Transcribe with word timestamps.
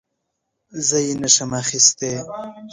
زه 0.87 0.97
یې 1.05 1.13
نه 1.21 1.29
شم 1.35 1.51
اخیستی. 1.63 2.11